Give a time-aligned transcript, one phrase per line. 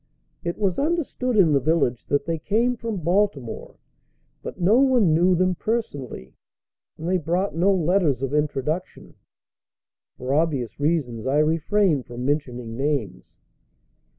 [0.43, 3.75] It was understood in the village that they came from Baltimore;
[4.41, 6.33] but no one knew them personally,
[6.97, 9.13] and they brought no letters of introduction.
[10.17, 13.29] (For obvious reasons, I refrain from mentioning names.)